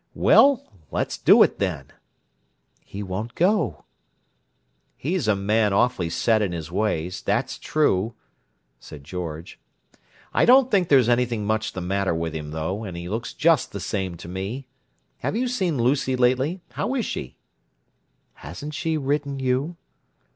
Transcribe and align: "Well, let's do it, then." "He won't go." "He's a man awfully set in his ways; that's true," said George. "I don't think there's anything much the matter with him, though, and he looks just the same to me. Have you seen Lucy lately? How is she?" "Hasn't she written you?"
"Well, 0.15 0.65
let's 0.89 1.15
do 1.15 1.43
it, 1.43 1.59
then." 1.59 1.91
"He 2.83 3.03
won't 3.03 3.35
go." 3.35 3.85
"He's 4.97 5.27
a 5.27 5.35
man 5.35 5.73
awfully 5.73 6.09
set 6.09 6.41
in 6.41 6.53
his 6.53 6.71
ways; 6.71 7.21
that's 7.21 7.59
true," 7.59 8.15
said 8.79 9.03
George. 9.03 9.59
"I 10.33 10.43
don't 10.45 10.71
think 10.71 10.87
there's 10.89 11.07
anything 11.07 11.45
much 11.45 11.73
the 11.73 11.81
matter 11.81 12.15
with 12.15 12.33
him, 12.35 12.49
though, 12.49 12.83
and 12.83 12.97
he 12.97 13.09
looks 13.09 13.31
just 13.31 13.73
the 13.73 13.79
same 13.79 14.17
to 14.17 14.27
me. 14.27 14.65
Have 15.19 15.35
you 15.35 15.47
seen 15.47 15.77
Lucy 15.77 16.15
lately? 16.15 16.61
How 16.71 16.95
is 16.95 17.05
she?" 17.05 17.35
"Hasn't 18.33 18.73
she 18.73 18.97
written 18.97 19.37
you?" 19.37 19.77